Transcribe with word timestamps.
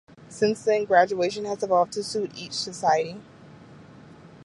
Since 0.29 0.63
then, 0.65 0.85
graduation 0.85 1.45
has 1.45 1.61
evolved 1.61 1.93
to 1.93 2.01
suit 2.03 2.31
each 2.35 2.53
society. 2.53 3.21